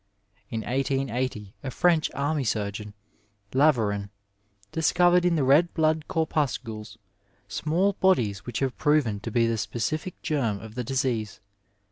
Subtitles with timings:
[0.49, 2.95] In 1880 a French army surgeon,
[3.53, 4.09] Laveran,
[4.71, 6.97] discovered in the red blood corpuscles
[7.47, 11.39] small bodies which have proved to be the specific germ of the disease.